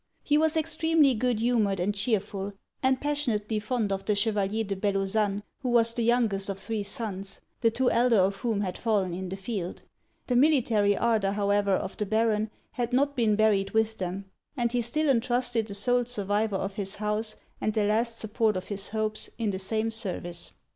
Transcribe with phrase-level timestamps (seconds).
[0.23, 5.43] He was extremely good humoured and chearful, and passionately fond of the Chevalier de Bellozane,
[5.59, 9.29] who was the youngest of three sons, the two elder of whom had fallen in
[9.29, 9.83] the field.
[10.25, 14.25] The military ardour however of the Baron had not been buried with them;
[14.57, 18.69] and he still entrusted the sole survivor of his house, and the last support of
[18.69, 20.51] his hopes, in the same service.